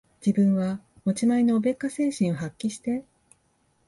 [0.19, 3.05] 自分は持ち前のおべっか精神を発揮して、